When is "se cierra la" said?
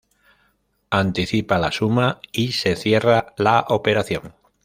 2.53-3.65